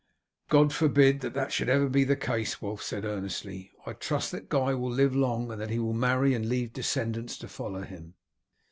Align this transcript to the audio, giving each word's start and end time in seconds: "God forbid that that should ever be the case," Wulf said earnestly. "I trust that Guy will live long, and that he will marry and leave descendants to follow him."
"God 0.49 0.73
forbid 0.73 1.19
that 1.21 1.35
that 1.35 1.51
should 1.51 1.69
ever 1.69 1.87
be 1.87 2.03
the 2.03 2.15
case," 2.15 2.59
Wulf 2.59 2.81
said 2.81 3.05
earnestly. 3.05 3.71
"I 3.85 3.93
trust 3.93 4.31
that 4.31 4.49
Guy 4.49 4.73
will 4.73 4.89
live 4.89 5.15
long, 5.15 5.51
and 5.51 5.61
that 5.61 5.69
he 5.69 5.77
will 5.77 5.93
marry 5.93 6.33
and 6.33 6.49
leave 6.49 6.73
descendants 6.73 7.37
to 7.37 7.47
follow 7.47 7.83
him." 7.83 8.15